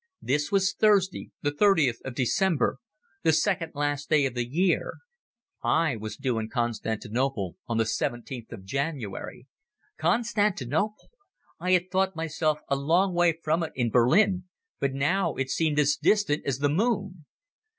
[0.23, 2.79] This was Thursday, the 30th of December,
[3.21, 4.95] the second last day of the year.
[5.63, 9.45] I was due in Constantinople on the 17th of January.
[9.99, 11.11] Constantinople!
[11.59, 14.45] I had thought myself a long way from it in Berlin,
[14.79, 17.27] but now it seemed as distant as the moon.